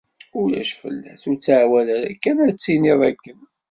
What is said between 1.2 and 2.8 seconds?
ur ttεawad ara kan ad